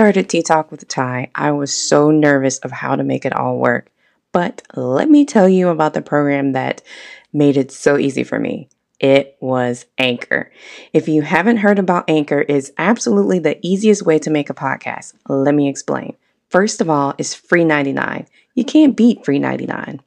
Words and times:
started 0.00 0.30
Tea 0.30 0.42
Talk 0.42 0.70
with 0.70 0.88
Ty, 0.88 1.30
I 1.34 1.50
was 1.52 1.74
so 1.74 2.10
nervous 2.10 2.56
of 2.60 2.72
how 2.72 2.96
to 2.96 3.04
make 3.04 3.26
it 3.26 3.36
all 3.36 3.58
work. 3.58 3.92
But 4.32 4.62
let 4.74 5.10
me 5.10 5.26
tell 5.26 5.46
you 5.46 5.68
about 5.68 5.92
the 5.92 6.00
program 6.00 6.52
that 6.52 6.80
made 7.34 7.58
it 7.58 7.70
so 7.70 7.98
easy 7.98 8.24
for 8.24 8.40
me. 8.40 8.70
It 8.98 9.36
was 9.40 9.84
Anchor. 9.98 10.50
If 10.94 11.06
you 11.06 11.20
haven't 11.20 11.58
heard 11.58 11.78
about 11.78 12.08
Anchor, 12.08 12.46
it's 12.48 12.70
absolutely 12.78 13.40
the 13.40 13.58
easiest 13.60 14.06
way 14.06 14.18
to 14.20 14.30
make 14.30 14.48
a 14.48 14.54
podcast. 14.54 15.12
Let 15.28 15.54
me 15.54 15.68
explain. 15.68 16.16
First 16.48 16.80
of 16.80 16.88
all, 16.88 17.12
it's 17.18 17.34
free 17.34 17.66
99. 17.66 18.26
You 18.54 18.64
can't 18.64 18.96
beat 18.96 19.22
free 19.22 19.38
99. 19.38 20.00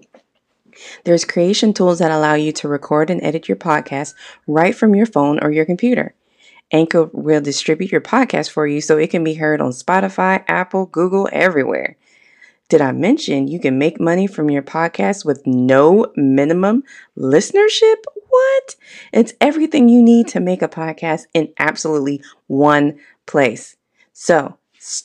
There's 1.03 1.23
creation 1.23 1.71
tools 1.71 1.99
that 1.99 2.09
allow 2.09 2.33
you 2.33 2.51
to 2.53 2.67
record 2.67 3.11
and 3.11 3.23
edit 3.23 3.47
your 3.47 3.57
podcast 3.57 4.15
right 4.47 4.73
from 4.73 4.95
your 4.95 5.05
phone 5.05 5.37
or 5.43 5.51
your 5.51 5.65
computer. 5.65 6.15
Anchor 6.71 7.09
will 7.13 7.41
distribute 7.41 7.91
your 7.91 8.01
podcast 8.01 8.49
for 8.49 8.65
you 8.65 8.81
so 8.81 8.97
it 8.97 9.11
can 9.11 9.23
be 9.23 9.35
heard 9.35 9.61
on 9.61 9.71
Spotify, 9.71 10.43
Apple, 10.47 10.85
Google, 10.87 11.29
everywhere. 11.31 11.97
Did 12.69 12.81
I 12.81 12.91
mention 12.91 13.47
you 13.47 13.59
can 13.59 13.77
make 13.77 13.99
money 13.99 14.25
from 14.25 14.49
your 14.49 14.63
podcast 14.63 15.25
with 15.25 15.45
no 15.45 16.11
minimum 16.15 16.83
listenership? 17.17 18.03
What? 18.27 18.75
It's 19.11 19.33
everything 19.39 19.89
you 19.89 20.01
need 20.01 20.27
to 20.29 20.39
make 20.39 20.61
a 20.61 20.67
podcast 20.67 21.25
in 21.33 21.53
absolutely 21.59 22.23
one 22.47 22.97
place. 23.27 23.75
So, 24.13 24.57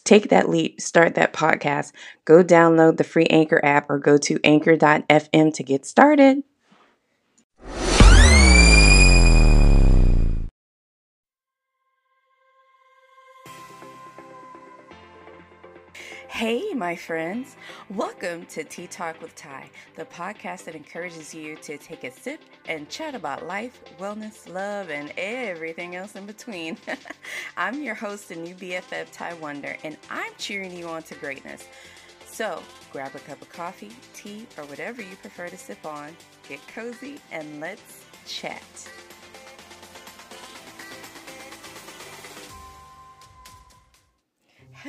take 0.04 0.30
that 0.30 0.48
leap, 0.48 0.80
start 0.80 1.14
that 1.16 1.32
podcast, 1.32 1.92
go 2.24 2.42
download 2.42 2.96
the 2.96 3.04
free 3.04 3.26
Anchor 3.26 3.62
app 3.64 3.90
or 3.90 3.98
go 3.98 4.16
to 4.18 4.38
anchor.fm 4.44 5.54
to 5.54 5.62
get 5.62 5.84
started. 5.84 6.42
Hey, 16.28 16.74
my 16.74 16.94
friends. 16.94 17.56
Welcome 17.88 18.44
to 18.46 18.62
Tea 18.62 18.86
Talk 18.86 19.20
with 19.22 19.34
Ty, 19.34 19.70
the 19.96 20.04
podcast 20.04 20.64
that 20.64 20.74
encourages 20.74 21.34
you 21.34 21.56
to 21.56 21.78
take 21.78 22.04
a 22.04 22.12
sip 22.12 22.40
and 22.68 22.88
chat 22.90 23.14
about 23.14 23.46
life, 23.46 23.80
wellness, 23.98 24.46
love, 24.46 24.90
and 24.90 25.10
everything 25.16 25.96
else 25.96 26.16
in 26.16 26.26
between. 26.26 26.76
I'm 27.56 27.82
your 27.82 27.94
host 27.94 28.30
and 28.30 28.44
new 28.44 28.54
BFF, 28.54 29.10
Ty 29.10 29.34
Wonder, 29.34 29.78
and 29.82 29.96
I'm 30.10 30.32
cheering 30.36 30.76
you 30.76 30.86
on 30.86 31.02
to 31.04 31.14
greatness. 31.14 31.66
So 32.26 32.62
grab 32.92 33.16
a 33.16 33.20
cup 33.20 33.40
of 33.40 33.48
coffee, 33.48 33.90
tea, 34.12 34.46
or 34.58 34.64
whatever 34.64 35.00
you 35.00 35.16
prefer 35.16 35.48
to 35.48 35.56
sip 35.56 35.84
on, 35.86 36.14
get 36.46 36.60
cozy, 36.68 37.16
and 37.32 37.58
let's 37.58 38.04
chat. 38.26 38.62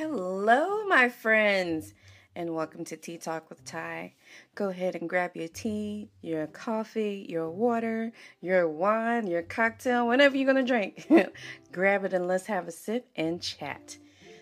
Hello, 0.00 0.86
my 0.86 1.10
friends, 1.10 1.92
and 2.34 2.54
welcome 2.54 2.86
to 2.86 2.96
Tea 2.96 3.18
Talk 3.18 3.50
with 3.50 3.62
Ty. 3.66 4.14
Go 4.54 4.70
ahead 4.70 4.94
and 4.94 5.06
grab 5.06 5.36
your 5.36 5.48
tea, 5.48 6.08
your 6.22 6.46
coffee, 6.46 7.26
your 7.28 7.50
water, 7.50 8.10
your 8.40 8.66
wine, 8.66 9.26
your 9.26 9.42
cocktail, 9.42 10.06
whatever 10.06 10.38
you're 10.38 10.50
going 10.50 10.64
to 10.64 10.66
drink. 10.66 11.06
grab 11.72 12.06
it 12.06 12.14
and 12.14 12.26
let's 12.26 12.46
have 12.46 12.66
a 12.66 12.72
sip 12.72 13.10
and 13.16 13.42
chat. 13.42 13.98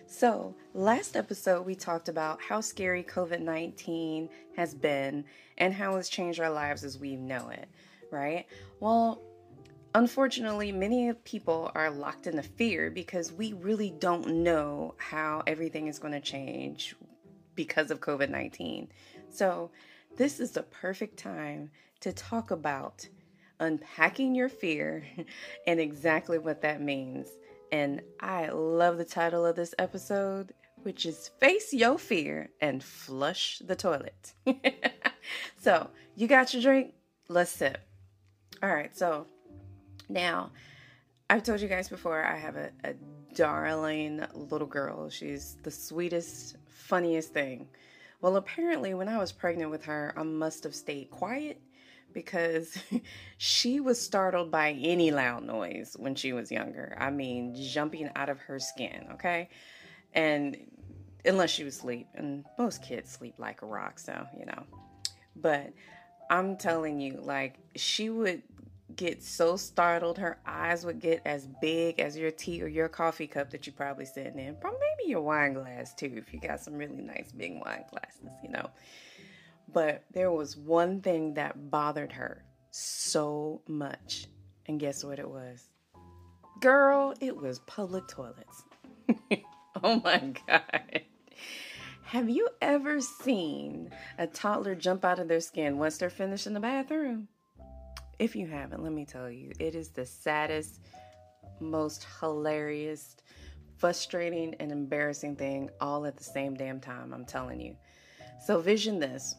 So, 0.07 0.55
last 0.73 1.17
episode, 1.17 1.65
we 1.65 1.75
talked 1.75 2.07
about 2.07 2.41
how 2.41 2.61
scary 2.61 3.03
COVID 3.03 3.41
19 3.41 4.29
has 4.55 4.73
been 4.73 5.25
and 5.57 5.73
how 5.73 5.97
it's 5.97 6.07
changed 6.07 6.39
our 6.39 6.49
lives 6.49 6.85
as 6.85 6.97
we 6.97 7.17
know 7.17 7.49
it, 7.49 7.67
right? 8.11 8.45
Well, 8.79 9.21
Unfortunately, 9.95 10.71
many 10.71 11.13
people 11.13 11.71
are 11.73 11.89
locked 11.89 12.27
into 12.27 12.43
fear 12.43 12.91
because 12.91 13.33
we 13.33 13.53
really 13.53 13.89
don't 13.89 14.27
know 14.27 14.93
how 14.97 15.41
everything 15.47 15.87
is 15.87 15.97
going 15.97 16.13
to 16.13 16.19
change 16.19 16.95
because 17.55 17.89
of 17.89 17.99
COVID 17.99 18.29
19. 18.29 18.87
So, 19.31 19.71
this 20.15 20.39
is 20.39 20.51
the 20.51 20.63
perfect 20.63 21.17
time 21.17 21.71
to 22.01 22.13
talk 22.13 22.51
about 22.51 23.07
unpacking 23.59 24.35
your 24.35 24.49
fear 24.49 25.05
and 25.67 25.79
exactly 25.79 26.37
what 26.37 26.61
that 26.61 26.81
means. 26.81 27.27
And 27.71 28.01
I 28.19 28.49
love 28.49 28.97
the 28.97 29.05
title 29.05 29.45
of 29.45 29.55
this 29.55 29.73
episode, 29.79 30.53
which 30.83 31.05
is 31.07 31.31
Face 31.39 31.73
Your 31.73 31.97
Fear 31.97 32.51
and 32.61 32.83
Flush 32.83 33.59
the 33.65 33.75
Toilet. 33.75 34.33
so, 35.59 35.89
you 36.15 36.27
got 36.27 36.53
your 36.53 36.61
drink? 36.61 36.93
Let's 37.27 37.51
sip. 37.51 37.79
All 38.61 38.69
right, 38.69 38.95
so 38.95 39.25
now, 40.09 40.51
I've 41.29 41.43
told 41.43 41.61
you 41.61 41.67
guys 41.67 41.87
before, 41.87 42.25
I 42.25 42.37
have 42.37 42.55
a, 42.55 42.71
a 42.83 42.93
darling 43.35 44.25
little 44.33 44.67
girl. 44.67 45.09
She's 45.09 45.57
the 45.63 45.71
sweetest, 45.71 46.57
funniest 46.67 47.33
thing. 47.33 47.67
Well, 48.21 48.35
apparently, 48.35 48.93
when 48.95 49.07
I 49.07 49.17
was 49.17 49.31
pregnant 49.31 49.71
with 49.71 49.85
her, 49.85 50.13
I 50.17 50.23
must 50.23 50.63
have 50.63 50.75
stayed 50.75 51.09
quiet 51.11 51.61
because 52.13 52.77
she 53.37 53.79
was 53.79 54.01
startled 54.01 54.51
by 54.51 54.71
any 54.71 55.11
loud 55.11 55.43
noise 55.43 55.95
when 55.97 56.15
she 56.15 56.33
was 56.33 56.51
younger. 56.51 56.97
I 56.99 57.11
mean, 57.11 57.55
jumping 57.55 58.09
out 58.15 58.29
of 58.29 58.39
her 58.39 58.59
skin, 58.59 59.07
okay? 59.13 59.49
And 60.13 60.57
unless 61.25 61.51
she 61.51 61.63
was 61.63 61.77
asleep, 61.77 62.07
and 62.15 62.43
most 62.57 62.81
kids 62.81 63.11
sleep 63.11 63.35
like 63.37 63.61
a 63.61 63.65
rock, 63.65 63.99
so, 63.99 64.25
you 64.37 64.45
know. 64.45 64.63
But 65.35 65.71
I'm 66.29 66.57
telling 66.57 66.99
you, 66.99 67.19
like, 67.21 67.59
she 67.75 68.09
would 68.09 68.41
get 68.99 69.23
so 69.23 69.55
startled, 69.55 70.17
her 70.17 70.39
eyes 70.45 70.85
would 70.85 70.99
get 70.99 71.21
as 71.25 71.47
big 71.61 72.01
as 72.01 72.17
your 72.17 72.31
tea 72.31 72.61
or 72.61 72.67
your 72.67 72.89
coffee 72.89 73.27
cup 73.27 73.49
that 73.49 73.65
you're 73.65 73.73
probably 73.73 74.05
sitting 74.05 74.37
in. 74.37 74.57
Or 74.61 74.71
maybe 74.71 75.09
your 75.09 75.21
wine 75.21 75.53
glass 75.53 75.93
too, 75.93 76.11
if 76.17 76.33
you 76.33 76.39
got 76.41 76.59
some 76.59 76.75
really 76.75 77.01
nice 77.01 77.31
big 77.31 77.53
wine 77.65 77.85
glasses, 77.89 78.37
you 78.43 78.49
know. 78.49 78.69
But 79.71 80.03
there 80.11 80.31
was 80.31 80.57
one 80.57 80.99
thing 80.99 81.35
that 81.35 81.71
bothered 81.71 82.11
her 82.11 82.43
so 82.71 83.61
much. 83.67 84.27
And 84.65 84.79
guess 84.81 85.03
what 85.03 85.17
it 85.17 85.29
was? 85.29 85.69
Girl, 86.59 87.13
it 87.21 87.37
was 87.37 87.59
public 87.59 88.05
toilets. 88.09 88.63
oh 89.81 90.01
my 90.03 90.33
God. 90.45 91.01
Have 92.03 92.29
you 92.29 92.49
ever 92.61 92.99
seen 92.99 93.91
a 94.17 94.27
toddler 94.27 94.75
jump 94.75 95.05
out 95.05 95.19
of 95.19 95.29
their 95.29 95.39
skin 95.39 95.77
once 95.77 95.97
they're 95.97 96.09
finished 96.09 96.47
in 96.47 96.53
the 96.53 96.59
bathroom? 96.59 97.29
If 98.19 98.35
you 98.35 98.47
haven't, 98.47 98.83
let 98.83 98.91
me 98.91 99.05
tell 99.05 99.31
you, 99.31 99.53
it 99.59 99.75
is 99.75 99.89
the 99.89 100.05
saddest, 100.05 100.81
most 101.61 102.05
hilarious, 102.19 103.15
frustrating, 103.77 104.55
and 104.59 104.73
embarrassing 104.73 105.37
thing 105.37 105.69
all 105.79 106.05
at 106.05 106.17
the 106.17 106.23
same 106.25 106.53
damn 106.53 106.81
time. 106.81 107.13
I'm 107.13 107.23
telling 107.23 107.61
you. 107.61 107.77
So, 108.45 108.59
vision 108.59 108.99
this. 108.99 109.35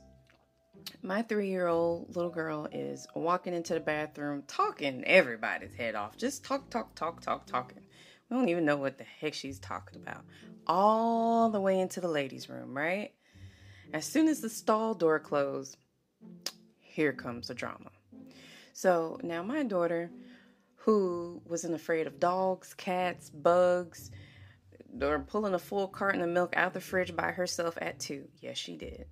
My 1.03 1.21
three 1.21 1.51
year 1.51 1.67
old 1.67 2.17
little 2.17 2.31
girl 2.31 2.69
is 2.73 3.07
walking 3.15 3.53
into 3.53 3.75
the 3.75 3.81
bathroom, 3.81 4.45
talking 4.47 5.05
everybody's 5.05 5.75
head 5.75 5.95
off. 5.95 6.17
Just 6.17 6.43
talk, 6.43 6.71
talk, 6.71 6.95
talk, 6.95 7.21
talk, 7.21 7.45
talking. 7.45 7.83
We 8.31 8.37
don't 8.37 8.49
even 8.49 8.65
know 8.65 8.79
what 8.79 8.97
the 8.97 9.05
heck 9.05 9.35
she's 9.35 9.59
talking 9.59 10.01
about. 10.01 10.25
All 10.67 11.51
the 11.51 11.61
way 11.61 11.81
into 11.81 12.01
the 12.01 12.09
ladies' 12.09 12.49
room, 12.49 12.75
right? 12.75 13.12
As 13.93 14.07
soon 14.07 14.27
as 14.27 14.41
the 14.41 14.49
stall 14.49 14.95
door 14.95 15.19
closed, 15.19 15.77
here 16.79 17.12
comes 17.12 17.49
the 17.49 17.55
drama. 17.55 17.91
So 18.72 19.19
now 19.22 19.42
my 19.42 19.62
daughter, 19.62 20.10
who 20.76 21.42
wasn't 21.44 21.75
afraid 21.75 22.06
of 22.06 22.20
dogs, 22.20 22.75
cats, 22.75 23.31
bugs, 23.31 24.10
or 25.00 25.19
pulling 25.20 25.54
a 25.54 25.58
full 25.58 25.88
carton 25.88 26.22
of 26.22 26.28
milk 26.28 26.54
out 26.56 26.72
the 26.72 26.81
fridge 26.81 27.14
by 27.14 27.32
herself 27.32 27.76
at 27.81 27.98
two. 28.00 28.28
Yes, 28.41 28.56
she 28.56 28.76
did. 28.76 29.06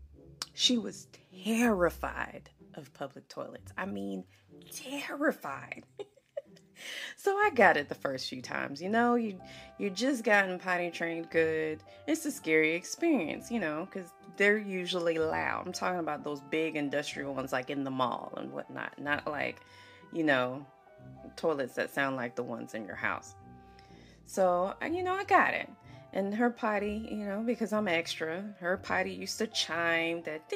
She 0.54 0.78
was 0.78 1.08
terrified 1.44 2.50
of 2.74 2.92
public 2.94 3.28
toilets. 3.28 3.72
I 3.76 3.86
mean, 3.86 4.24
terrified. 4.72 5.84
so 7.16 7.36
I 7.36 7.50
got 7.54 7.76
it 7.76 7.88
the 7.88 7.94
first 7.94 8.28
few 8.28 8.42
times. 8.42 8.80
You 8.82 8.88
know, 8.88 9.14
you 9.14 9.40
you 9.78 9.90
just 9.90 10.24
gotten 10.24 10.58
potty 10.58 10.90
trained 10.90 11.30
good. 11.30 11.82
It's 12.06 12.24
a 12.26 12.30
scary 12.30 12.74
experience, 12.74 13.50
you 13.50 13.60
know, 13.60 13.86
because 13.90 14.12
they're 14.36 14.58
usually 14.58 15.18
loud. 15.18 15.66
I'm 15.66 15.72
talking 15.72 16.00
about 16.00 16.24
those 16.24 16.40
big 16.50 16.76
industrial 16.76 17.34
ones 17.34 17.52
like 17.52 17.70
in 17.70 17.84
the 17.84 17.90
mall 17.90 18.32
and 18.36 18.52
whatnot, 18.52 18.98
not 18.98 19.26
like, 19.26 19.60
you 20.12 20.24
know, 20.24 20.64
toilets 21.36 21.74
that 21.74 21.92
sound 21.92 22.16
like 22.16 22.34
the 22.34 22.42
ones 22.42 22.74
in 22.74 22.86
your 22.86 22.96
house. 22.96 23.34
So, 24.26 24.74
you 24.82 25.02
know, 25.02 25.14
I 25.14 25.24
got 25.24 25.54
it. 25.54 25.68
And 26.18 26.34
her 26.34 26.50
potty, 26.50 27.06
you 27.12 27.24
know, 27.24 27.44
because 27.46 27.72
I'm 27.72 27.86
extra, 27.86 28.42
her 28.58 28.76
potty 28.76 29.12
used 29.12 29.38
to 29.38 29.46
chime 29.46 30.20
that 30.24 30.52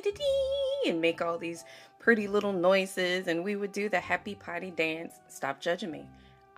and 0.88 1.00
make 1.00 1.22
all 1.22 1.38
these 1.38 1.64
pretty 2.00 2.26
little 2.26 2.52
noises, 2.52 3.28
and 3.28 3.44
we 3.44 3.54
would 3.54 3.70
do 3.70 3.88
the 3.88 4.00
happy 4.00 4.34
potty 4.34 4.72
dance. 4.72 5.20
Stop 5.28 5.60
judging 5.60 5.92
me. 5.92 6.04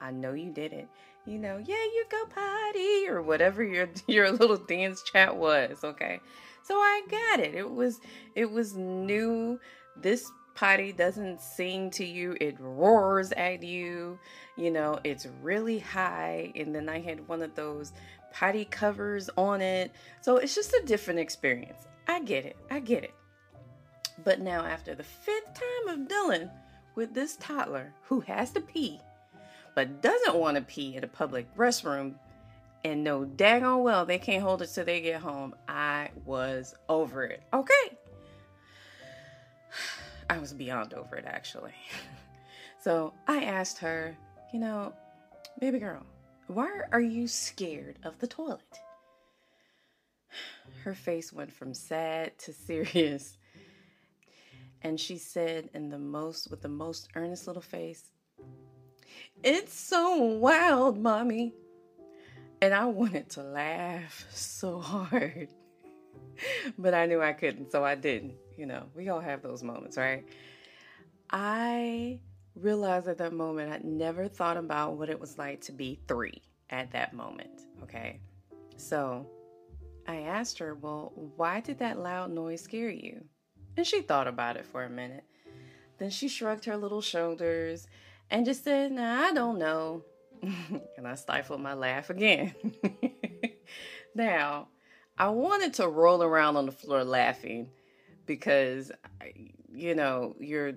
I 0.00 0.10
know 0.10 0.32
you 0.32 0.50
did 0.50 0.72
it. 0.72 0.88
You 1.26 1.36
know, 1.36 1.58
yeah, 1.58 1.74
you 1.74 2.06
go 2.10 2.24
potty 2.34 3.06
or 3.06 3.20
whatever 3.20 3.62
your 3.62 3.90
your 4.06 4.32
little 4.32 4.56
dance 4.56 5.02
chat 5.02 5.36
was, 5.36 5.84
okay? 5.84 6.18
So 6.62 6.74
I 6.74 7.02
got 7.10 7.40
it. 7.40 7.54
It 7.54 7.70
was 7.70 8.00
it 8.34 8.50
was 8.50 8.74
new. 8.74 9.60
This 10.00 10.32
potty 10.54 10.92
doesn't 10.92 11.40
sing 11.40 11.90
to 11.90 12.04
you, 12.04 12.36
it 12.40 12.56
roars 12.58 13.32
at 13.32 13.62
you. 13.62 14.18
You 14.56 14.70
know, 14.70 14.98
it's 15.04 15.26
really 15.42 15.78
high. 15.78 16.52
And 16.54 16.74
then 16.74 16.88
I 16.88 17.00
had 17.00 17.26
one 17.28 17.42
of 17.42 17.54
those 17.54 17.92
potty 18.32 18.64
covers 18.64 19.30
on 19.36 19.60
it. 19.60 19.92
So 20.20 20.36
it's 20.36 20.54
just 20.54 20.72
a 20.72 20.82
different 20.84 21.20
experience. 21.20 21.86
I 22.06 22.20
get 22.20 22.44
it. 22.44 22.56
I 22.70 22.80
get 22.80 23.04
it. 23.04 23.14
But 24.22 24.40
now, 24.40 24.64
after 24.64 24.94
the 24.94 25.02
fifth 25.02 25.54
time 25.54 25.88
of 25.88 26.08
Dylan 26.08 26.50
with 26.94 27.14
this 27.14 27.36
toddler 27.36 27.92
who 28.02 28.20
has 28.20 28.52
to 28.52 28.60
pee, 28.60 29.00
but 29.74 30.02
doesn't 30.02 30.36
want 30.36 30.56
to 30.56 30.62
pee 30.62 30.96
in 30.96 31.02
a 31.02 31.08
public 31.08 31.52
restroom, 31.56 32.14
and 32.84 33.02
know 33.02 33.24
daggone 33.24 33.82
well 33.82 34.04
they 34.04 34.18
can't 34.18 34.42
hold 34.42 34.62
it 34.62 34.70
till 34.72 34.84
they 34.84 35.00
get 35.00 35.20
home, 35.20 35.54
I 35.66 36.10
was 36.24 36.74
over 36.88 37.24
it. 37.24 37.42
Okay. 37.52 37.98
I 40.34 40.38
was 40.38 40.52
beyond 40.52 40.94
over 40.94 41.14
it, 41.14 41.26
actually. 41.28 41.74
so 42.82 43.14
I 43.28 43.44
asked 43.44 43.78
her, 43.78 44.16
you 44.52 44.58
know, 44.58 44.92
baby 45.60 45.78
girl, 45.78 46.04
why 46.48 46.80
are 46.90 47.00
you 47.00 47.28
scared 47.28 48.00
of 48.02 48.18
the 48.18 48.26
toilet? 48.26 48.60
Her 50.82 50.92
face 50.92 51.32
went 51.32 51.52
from 51.52 51.72
sad 51.72 52.36
to 52.40 52.52
serious. 52.66 53.38
And 54.82 54.98
she 54.98 55.18
said 55.18 55.70
in 55.72 55.88
the 55.88 56.00
most 56.00 56.50
with 56.50 56.62
the 56.62 56.68
most 56.68 57.10
earnest 57.14 57.46
little 57.46 57.62
face, 57.62 58.10
"It's 59.44 59.72
so 59.72 60.16
wild, 60.16 60.98
mommy." 60.98 61.54
And 62.60 62.74
I 62.74 62.86
wanted 62.86 63.30
to 63.30 63.42
laugh 63.44 64.26
so 64.32 64.80
hard. 64.80 65.48
but 66.76 66.92
I 66.92 67.06
knew 67.06 67.22
I 67.22 67.34
couldn't, 67.34 67.70
so 67.70 67.84
I 67.84 67.94
didn't. 67.94 68.34
You 68.56 68.66
know, 68.66 68.84
we 68.94 69.08
all 69.08 69.20
have 69.20 69.42
those 69.42 69.62
moments, 69.62 69.96
right? 69.96 70.24
I 71.30 72.20
realized 72.54 73.08
at 73.08 73.18
that 73.18 73.32
moment 73.32 73.72
I'd 73.72 73.84
never 73.84 74.28
thought 74.28 74.56
about 74.56 74.96
what 74.96 75.10
it 75.10 75.18
was 75.18 75.38
like 75.38 75.60
to 75.62 75.72
be 75.72 76.00
three 76.06 76.42
at 76.70 76.92
that 76.92 77.12
moment. 77.12 77.62
Okay. 77.82 78.20
So 78.76 79.26
I 80.06 80.22
asked 80.22 80.58
her, 80.58 80.74
Well, 80.74 81.12
why 81.36 81.60
did 81.60 81.78
that 81.78 81.98
loud 81.98 82.30
noise 82.30 82.62
scare 82.62 82.90
you? 82.90 83.24
And 83.76 83.86
she 83.86 84.02
thought 84.02 84.28
about 84.28 84.56
it 84.56 84.66
for 84.66 84.84
a 84.84 84.90
minute. 84.90 85.24
Then 85.98 86.10
she 86.10 86.28
shrugged 86.28 86.64
her 86.66 86.76
little 86.76 87.00
shoulders 87.00 87.86
and 88.30 88.46
just 88.46 88.64
said, 88.64 88.92
Nah, 88.92 89.22
I 89.22 89.32
don't 89.32 89.58
know. 89.58 90.04
and 90.42 91.06
I 91.06 91.14
stifled 91.14 91.60
my 91.60 91.74
laugh 91.74 92.10
again. 92.10 92.54
now, 94.14 94.68
I 95.16 95.28
wanted 95.28 95.74
to 95.74 95.88
roll 95.88 96.22
around 96.22 96.56
on 96.56 96.66
the 96.66 96.72
floor 96.72 97.04
laughing 97.04 97.68
because, 98.26 98.90
you 99.72 99.94
know, 99.94 100.34
you're 100.38 100.72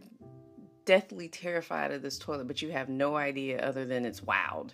deathly 0.86 1.28
terrified 1.28 1.92
of 1.92 2.02
this 2.02 2.18
toilet, 2.18 2.48
but 2.48 2.62
you 2.62 2.72
have 2.72 2.90
no 2.90 3.16
idea 3.16 3.60
other 3.60 3.86
than 3.86 4.06
it's 4.06 4.24
wild. 4.24 4.74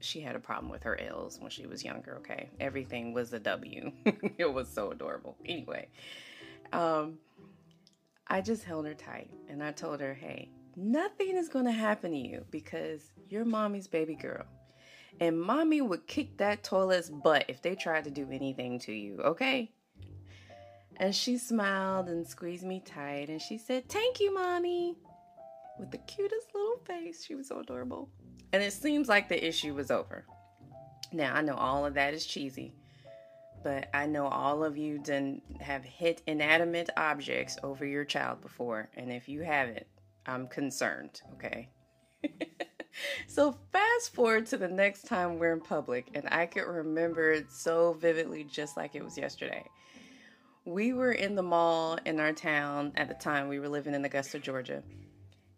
She 0.00 0.20
had 0.20 0.36
a 0.36 0.40
problem 0.40 0.70
with 0.70 0.82
her 0.82 1.00
L's 1.00 1.40
when 1.40 1.50
she 1.50 1.66
was 1.66 1.84
younger, 1.84 2.16
okay? 2.18 2.50
Everything 2.60 3.14
was 3.14 3.32
a 3.32 3.38
W. 3.38 3.92
it 4.38 4.52
was 4.52 4.68
so 4.68 4.90
adorable. 4.90 5.36
Anyway, 5.46 5.88
um, 6.72 7.18
I 8.26 8.40
just 8.40 8.64
held 8.64 8.86
her 8.86 8.94
tight 8.94 9.30
and 9.48 9.62
I 9.62 9.72
told 9.72 10.00
her, 10.00 10.12
hey, 10.12 10.50
nothing 10.74 11.36
is 11.36 11.48
going 11.48 11.64
to 11.64 11.72
happen 11.72 12.10
to 12.10 12.18
you 12.18 12.44
because 12.50 13.12
you're 13.28 13.44
mommy's 13.44 13.86
baby 13.86 14.16
girl. 14.16 14.44
And 15.20 15.40
mommy 15.40 15.80
would 15.80 16.06
kick 16.06 16.36
that 16.38 16.62
toilet's 16.62 17.08
butt 17.08 17.44
if 17.48 17.62
they 17.62 17.74
tried 17.74 18.04
to 18.04 18.10
do 18.10 18.28
anything 18.30 18.78
to 18.80 18.92
you, 18.92 19.20
okay? 19.20 19.72
And 20.98 21.14
she 21.14 21.36
smiled 21.38 22.08
and 22.08 22.26
squeezed 22.26 22.64
me 22.64 22.80
tight 22.84 23.28
and 23.28 23.40
she 23.40 23.58
said, 23.58 23.88
Thank 23.88 24.20
you, 24.20 24.32
mommy 24.34 24.96
with 25.78 25.90
the 25.90 25.98
cutest 25.98 26.48
little 26.54 26.78
face. 26.86 27.24
She 27.24 27.34
was 27.34 27.48
so 27.48 27.60
adorable. 27.60 28.08
And 28.52 28.62
it 28.62 28.72
seems 28.72 29.08
like 29.08 29.28
the 29.28 29.46
issue 29.46 29.74
was 29.74 29.90
over. 29.90 30.24
Now, 31.12 31.34
I 31.34 31.42
know 31.42 31.54
all 31.54 31.84
of 31.86 31.94
that 31.94 32.14
is 32.14 32.26
cheesy, 32.26 32.74
but 33.62 33.88
I 33.94 34.06
know 34.06 34.26
all 34.26 34.64
of 34.64 34.76
you 34.76 34.98
done 34.98 35.42
have 35.60 35.84
hit 35.84 36.22
inanimate 36.26 36.90
objects 36.96 37.56
over 37.62 37.84
your 37.84 38.04
child 38.04 38.40
before. 38.40 38.88
And 38.96 39.12
if 39.12 39.28
you 39.28 39.42
haven't, 39.42 39.86
I'm 40.26 40.48
concerned, 40.48 41.20
okay? 41.34 41.68
so 43.28 43.56
fast 43.72 44.14
forward 44.14 44.46
to 44.46 44.56
the 44.56 44.68
next 44.68 45.06
time 45.06 45.38
we're 45.38 45.52
in 45.52 45.60
public, 45.60 46.08
and 46.14 46.26
I 46.30 46.46
could 46.46 46.66
remember 46.66 47.32
it 47.32 47.52
so 47.52 47.96
vividly, 48.00 48.44
just 48.44 48.76
like 48.76 48.94
it 48.94 49.04
was 49.04 49.16
yesterday. 49.16 49.64
We 50.66 50.92
were 50.92 51.12
in 51.12 51.36
the 51.36 51.42
mall 51.42 51.98
in 52.04 52.20
our 52.20 52.32
town 52.32 52.92
at 52.96 53.08
the 53.08 53.14
time. 53.14 53.48
We 53.48 53.60
were 53.60 53.68
living 53.68 53.94
in 53.94 54.04
Augusta, 54.04 54.38
Georgia 54.38 54.82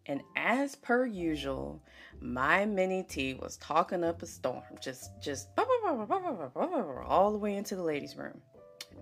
and 0.09 0.23
as 0.35 0.75
per 0.75 1.05
usual, 1.05 1.83
my 2.21 2.65
mini 2.65 3.03
T 3.03 3.35
was 3.35 3.59
talking 3.59 4.03
up 4.03 4.23
a 4.23 4.27
storm, 4.27 4.63
just 4.81 5.11
just 5.21 5.49
all 5.59 7.33
the 7.33 7.39
way 7.39 7.57
into 7.57 7.77
the 7.77 7.83
ladies' 7.83 8.17
room. 8.17 8.41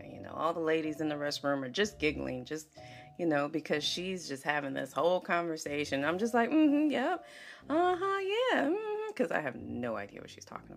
You 0.05 0.21
know, 0.21 0.33
all 0.35 0.53
the 0.53 0.61
ladies 0.61 1.01
in 1.01 1.09
the 1.09 1.15
restroom 1.15 1.63
are 1.63 1.69
just 1.69 1.99
giggling, 2.01 2.45
just 2.45 2.67
you 3.19 3.25
know, 3.25 3.49
because 3.49 3.83
she's 3.85 4.29
just 4.29 4.43
having 4.43 4.75
this 4.75 4.93
whole 4.93 5.21
conversation. 5.21 6.05
I'm 6.05 6.19
just 6.19 6.35
like, 6.35 6.51
mm-hmm, 6.51 6.91
yep, 6.91 7.25
uh 7.71 7.97
huh, 7.99 8.21
yeah, 8.53 8.73
because 9.09 9.31
mm-hmm, 9.31 9.39
I 9.39 9.41
have 9.41 9.55
no 9.57 9.97
idea 9.97 10.21
what 10.21 10.29
she's 10.29 10.45
talking 10.45 10.77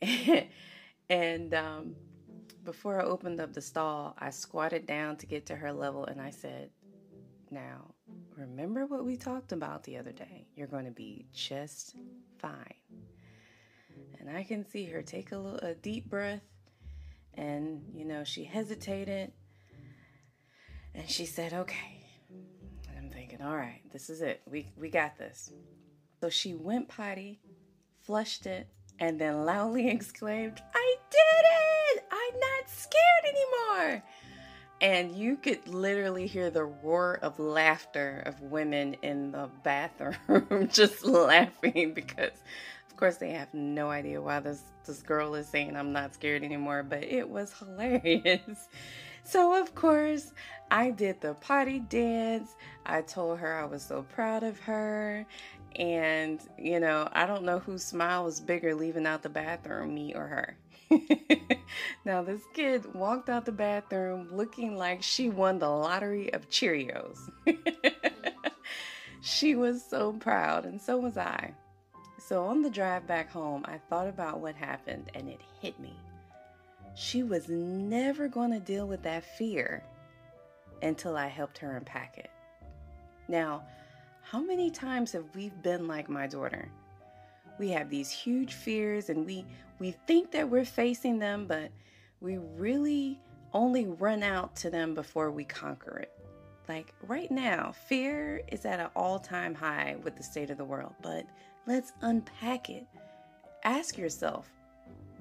about. 0.00 0.46
and 1.10 1.54
um, 1.54 1.94
before 2.66 3.00
I 3.00 3.04
opened 3.04 3.40
up 3.40 3.54
the 3.54 3.62
stall, 3.62 4.14
I 4.18 4.30
squatted 4.30 4.86
down 4.86 5.16
to 5.16 5.26
get 5.26 5.46
to 5.46 5.56
her 5.56 5.72
level, 5.72 6.04
and 6.04 6.20
I 6.20 6.30
said, 6.30 6.70
"Now, 7.50 7.94
remember 8.36 8.86
what 8.86 9.04
we 9.04 9.16
talked 9.16 9.52
about 9.52 9.82
the 9.84 9.96
other 9.96 10.12
day. 10.12 10.46
You're 10.54 10.66
going 10.66 10.84
to 10.84 10.90
be 10.90 11.26
just 11.32 11.96
fine. 12.38 12.74
And 14.18 14.36
I 14.36 14.44
can 14.44 14.66
see 14.66 14.84
her 14.86 15.02
take 15.02 15.32
a, 15.32 15.38
little, 15.38 15.58
a 15.60 15.74
deep 15.74 16.08
breath. 16.08 16.42
And, 17.34 17.82
you 17.94 18.04
know, 18.04 18.24
she 18.24 18.44
hesitated. 18.44 19.32
And 20.94 21.08
she 21.08 21.26
said, 21.26 21.52
okay. 21.52 22.04
And 22.88 22.98
I'm 22.98 23.10
thinking, 23.10 23.42
all 23.42 23.56
right, 23.56 23.82
this 23.92 24.10
is 24.10 24.22
it. 24.22 24.42
We, 24.50 24.72
we 24.76 24.90
got 24.90 25.18
this. 25.18 25.52
So 26.20 26.30
she 26.30 26.54
went 26.54 26.88
potty, 26.88 27.40
flushed 28.02 28.46
it, 28.46 28.68
and 28.98 29.20
then 29.20 29.44
loudly 29.44 29.88
exclaimed, 29.90 30.60
I 30.74 30.95
scared 32.66 33.34
anymore. 33.34 34.02
And 34.80 35.12
you 35.16 35.36
could 35.36 35.66
literally 35.68 36.26
hear 36.26 36.50
the 36.50 36.64
roar 36.64 37.18
of 37.22 37.38
laughter 37.38 38.22
of 38.26 38.40
women 38.42 38.96
in 39.02 39.32
the 39.32 39.48
bathroom 39.62 40.68
just 40.72 41.04
laughing 41.04 41.94
because 41.94 42.42
of 42.90 42.96
course 42.96 43.16
they 43.16 43.30
have 43.30 43.52
no 43.54 43.90
idea 43.90 44.20
why 44.20 44.40
this 44.40 44.62
this 44.84 45.02
girl 45.02 45.34
is 45.34 45.48
saying 45.48 45.76
I'm 45.76 45.92
not 45.92 46.14
scared 46.14 46.44
anymore 46.44 46.82
but 46.82 47.04
it 47.04 47.28
was 47.28 47.52
hilarious. 47.58 48.68
So 49.24 49.60
of 49.60 49.74
course 49.74 50.32
I 50.70 50.90
did 50.92 51.20
the 51.20 51.34
potty 51.34 51.80
dance. 51.80 52.54
I 52.86 53.02
told 53.02 53.40
her 53.40 53.54
I 53.54 53.64
was 53.64 53.82
so 53.82 54.02
proud 54.14 54.44
of 54.44 54.58
her. 54.60 55.26
And 55.76 56.40
you 56.58 56.80
know 56.80 57.08
I 57.12 57.26
don't 57.26 57.44
know 57.44 57.58
whose 57.58 57.82
smile 57.84 58.24
was 58.24 58.40
bigger 58.40 58.74
leaving 58.74 59.06
out 59.06 59.22
the 59.22 59.28
bathroom 59.28 59.94
me 59.94 60.14
or 60.14 60.26
her 60.28 60.56
now, 62.06 62.22
this 62.22 62.42
kid 62.54 62.94
walked 62.94 63.28
out 63.28 63.44
the 63.44 63.50
bathroom 63.50 64.28
looking 64.30 64.76
like 64.76 65.02
she 65.02 65.28
won 65.28 65.58
the 65.58 65.68
lottery 65.68 66.32
of 66.32 66.48
Cheerios. 66.48 67.18
she 69.22 69.56
was 69.56 69.84
so 69.84 70.12
proud, 70.12 70.66
and 70.66 70.80
so 70.80 70.98
was 70.98 71.18
I. 71.18 71.52
So, 72.24 72.44
on 72.44 72.62
the 72.62 72.70
drive 72.70 73.08
back 73.08 73.28
home, 73.28 73.64
I 73.64 73.78
thought 73.90 74.06
about 74.06 74.38
what 74.38 74.54
happened, 74.54 75.10
and 75.16 75.28
it 75.28 75.40
hit 75.60 75.80
me. 75.80 75.98
She 76.94 77.24
was 77.24 77.48
never 77.48 78.28
going 78.28 78.52
to 78.52 78.60
deal 78.60 78.86
with 78.86 79.02
that 79.02 79.24
fear 79.36 79.82
until 80.82 81.16
I 81.16 81.26
helped 81.26 81.58
her 81.58 81.76
unpack 81.76 82.18
it. 82.18 82.30
Now, 83.26 83.64
how 84.22 84.38
many 84.38 84.70
times 84.70 85.10
have 85.10 85.24
we 85.34 85.50
been 85.64 85.88
like 85.88 86.08
my 86.08 86.28
daughter? 86.28 86.68
we 87.58 87.70
have 87.70 87.90
these 87.90 88.10
huge 88.10 88.54
fears 88.54 89.08
and 89.08 89.24
we 89.26 89.44
we 89.78 89.92
think 90.06 90.30
that 90.30 90.48
we're 90.48 90.64
facing 90.64 91.18
them 91.18 91.46
but 91.46 91.70
we 92.20 92.38
really 92.38 93.20
only 93.52 93.86
run 93.86 94.22
out 94.22 94.54
to 94.56 94.70
them 94.70 94.94
before 94.94 95.30
we 95.30 95.44
conquer 95.44 95.98
it. 95.98 96.12
Like 96.68 96.92
right 97.06 97.30
now 97.30 97.72
fear 97.88 98.42
is 98.48 98.64
at 98.64 98.80
an 98.80 98.90
all-time 98.96 99.54
high 99.54 99.96
with 100.02 100.16
the 100.16 100.22
state 100.22 100.50
of 100.50 100.58
the 100.58 100.64
world 100.64 100.94
but 101.02 101.26
let's 101.66 101.92
unpack 102.00 102.70
it. 102.70 102.86
Ask 103.64 103.96
yourself 103.96 104.50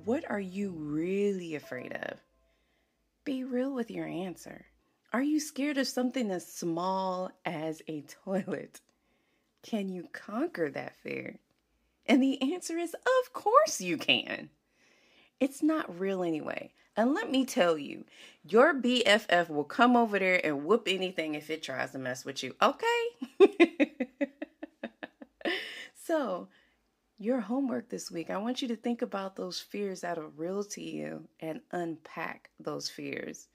what 0.05 0.29
are 0.29 0.39
you 0.39 0.69
really 0.71 1.55
afraid 1.55 1.93
of? 1.93 2.19
Be 3.23 3.43
real 3.43 3.73
with 3.73 3.89
your 3.89 4.05
answer. 4.05 4.65
Are 5.11 5.23
you 5.23 5.39
scared 5.39 5.77
of 5.77 5.87
something 5.87 6.29
as 6.29 6.45
small 6.45 7.31
as 7.43 7.81
a 7.87 8.01
toilet? 8.25 8.81
Can 9.63 9.89
you 9.89 10.07
conquer 10.11 10.69
that 10.69 10.97
fear? 10.97 11.39
And 12.05 12.21
the 12.21 12.53
answer 12.53 12.77
is, 12.77 12.93
of 12.93 13.33
course 13.33 13.81
you 13.81 13.97
can. 13.97 14.49
It's 15.39 15.61
not 15.61 15.99
real 15.99 16.23
anyway. 16.23 16.71
And 16.97 17.13
let 17.13 17.29
me 17.29 17.45
tell 17.45 17.77
you, 17.77 18.05
your 18.47 18.73
BFF 18.73 19.49
will 19.49 19.65
come 19.65 19.97
over 19.97 20.17
there 20.17 20.43
and 20.45 20.65
whoop 20.65 20.87
anything 20.87 21.35
if 21.35 21.49
it 21.49 21.61
tries 21.61 21.91
to 21.91 21.97
mess 21.97 22.23
with 22.23 22.41
you. 22.41 22.55
Okay? 22.61 23.09
so, 25.93 26.47
your 27.17 27.41
homework 27.41 27.89
this 27.89 28.11
week. 28.11 28.29
I 28.29 28.37
want 28.37 28.61
you 28.61 28.67
to 28.69 28.75
think 28.75 29.01
about 29.01 29.35
those 29.35 29.59
fears 29.59 30.01
that 30.01 30.17
are 30.17 30.27
real 30.27 30.63
to 30.65 30.81
you 30.81 31.27
and 31.39 31.61
unpack 31.71 32.49
those 32.59 32.89
fears. 32.89 33.47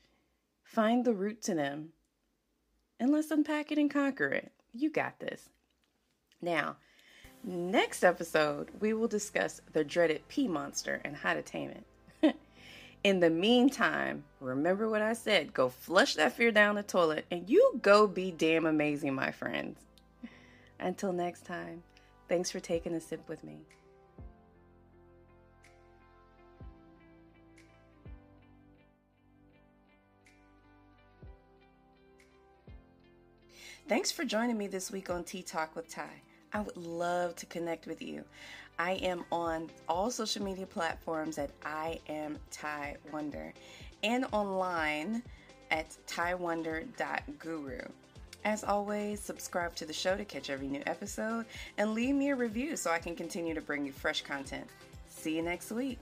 Find 0.64 1.04
the 1.04 1.14
root 1.14 1.42
to 1.42 1.54
them 1.54 1.90
and 2.98 3.10
let's 3.10 3.30
unpack 3.30 3.72
it 3.72 3.78
and 3.78 3.90
conquer 3.90 4.28
it. 4.28 4.52
You 4.72 4.90
got 4.90 5.18
this. 5.18 5.48
Now, 6.40 6.76
next 7.44 8.04
episode, 8.04 8.68
we 8.80 8.92
will 8.92 9.08
discuss 9.08 9.60
the 9.72 9.84
dreaded 9.84 10.26
pee 10.28 10.48
monster 10.48 11.00
and 11.04 11.16
how 11.16 11.34
to 11.34 11.42
tame 11.42 11.70
it. 11.70 12.36
In 13.04 13.20
the 13.20 13.30
meantime, 13.30 14.24
remember 14.40 14.88
what 14.88 15.02
I 15.02 15.14
said 15.14 15.54
go 15.54 15.68
flush 15.68 16.14
that 16.16 16.34
fear 16.34 16.52
down 16.52 16.74
the 16.74 16.82
toilet 16.82 17.24
and 17.30 17.48
you 17.48 17.78
go 17.82 18.06
be 18.06 18.30
damn 18.30 18.66
amazing, 18.66 19.14
my 19.14 19.30
friends. 19.30 19.78
Until 20.80 21.12
next 21.12 21.46
time, 21.46 21.82
thanks 22.28 22.50
for 22.50 22.60
taking 22.60 22.94
a 22.94 23.00
sip 23.00 23.26
with 23.28 23.42
me. 23.42 23.60
Thanks 33.88 34.12
for 34.12 34.24
joining 34.24 34.56
me 34.56 34.68
this 34.68 34.92
week 34.92 35.10
on 35.10 35.24
Tea 35.24 35.42
Talk 35.42 35.74
with 35.74 35.88
Ty. 35.88 36.22
I 36.52 36.60
would 36.60 36.76
love 36.76 37.36
to 37.36 37.46
connect 37.46 37.86
with 37.86 38.02
you. 38.02 38.24
I 38.78 38.92
am 38.92 39.24
on 39.30 39.70
all 39.88 40.10
social 40.10 40.42
media 40.42 40.66
platforms 40.66 41.38
at 41.38 41.50
I 41.64 42.00
am 42.08 42.38
Ty 42.50 42.96
Wonder 43.12 43.52
and 44.02 44.26
online 44.32 45.22
at 45.70 45.96
tywonder.guru. 46.06 47.80
As 48.44 48.64
always, 48.64 49.20
subscribe 49.20 49.74
to 49.76 49.84
the 49.84 49.92
show 49.92 50.16
to 50.16 50.24
catch 50.24 50.48
every 50.48 50.66
new 50.66 50.82
episode 50.86 51.44
and 51.76 51.92
leave 51.92 52.14
me 52.14 52.30
a 52.30 52.36
review 52.36 52.76
so 52.76 52.90
I 52.90 52.98
can 52.98 53.14
continue 53.14 53.54
to 53.54 53.60
bring 53.60 53.84
you 53.84 53.92
fresh 53.92 54.22
content. 54.22 54.66
See 55.08 55.36
you 55.36 55.42
next 55.42 55.70
week. 55.70 55.98